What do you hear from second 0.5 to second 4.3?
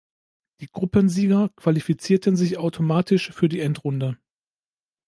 Die Gruppensieger qualifizierten sich automatisch für die Endrunde.